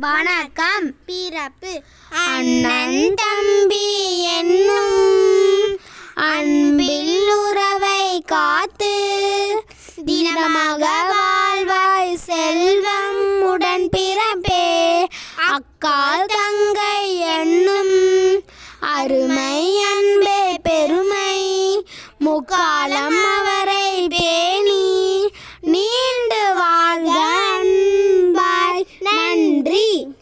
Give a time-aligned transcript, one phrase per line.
[0.00, 0.92] வணக்கம்.
[1.06, 1.82] பிறப்பு.
[2.10, 5.78] அண்ணன் தம்பி என்னும்
[6.14, 8.94] அன்பில் உறவை காத்து
[10.06, 15.06] தினமாக வாழ்வாய் செல்வம் உடன் பிறப்பே.
[15.36, 18.40] அக்கால் தங்கை என்னும்
[18.80, 21.36] அருமை அன்பே பெருமை.
[22.18, 23.47] முக்காலம் பேணி
[29.78, 30.17] Marie.